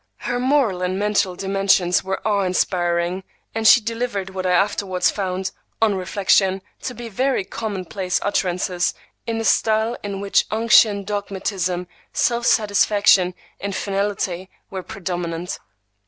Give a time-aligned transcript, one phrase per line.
[0.21, 5.51] Her moral and mental dimensions were awe inspiring; and she delivered what I afterwards found,
[5.79, 8.95] on reflection, to be very commonplace utterances
[9.27, 15.59] in a style in which unction, dogmatism, self satisfaction, and finality were predominant.